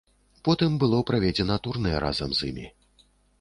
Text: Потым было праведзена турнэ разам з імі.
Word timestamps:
Потым 0.47 0.71
было 0.83 1.01
праведзена 1.09 1.59
турнэ 1.67 1.93
разам 2.05 2.35
з 2.39 2.49
імі. 2.49 2.67